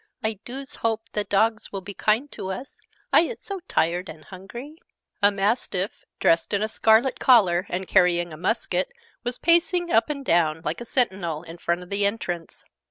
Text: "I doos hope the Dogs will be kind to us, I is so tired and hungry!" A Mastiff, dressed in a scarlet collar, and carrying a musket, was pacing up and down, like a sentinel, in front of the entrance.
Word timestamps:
"I 0.23 0.39
doos 0.45 0.77
hope 0.77 1.03
the 1.11 1.23
Dogs 1.25 1.71
will 1.71 1.81
be 1.81 1.93
kind 1.93 2.31
to 2.31 2.49
us, 2.49 2.79
I 3.13 3.19
is 3.21 3.39
so 3.39 3.59
tired 3.67 4.09
and 4.09 4.23
hungry!" 4.23 4.79
A 5.21 5.29
Mastiff, 5.29 6.05
dressed 6.19 6.55
in 6.55 6.63
a 6.63 6.67
scarlet 6.67 7.19
collar, 7.19 7.67
and 7.69 7.87
carrying 7.87 8.33
a 8.33 8.35
musket, 8.37 8.91
was 9.23 9.37
pacing 9.37 9.91
up 9.91 10.09
and 10.09 10.25
down, 10.25 10.61
like 10.65 10.81
a 10.81 10.85
sentinel, 10.85 11.43
in 11.43 11.59
front 11.59 11.83
of 11.83 11.91
the 11.91 12.03
entrance. 12.03 12.65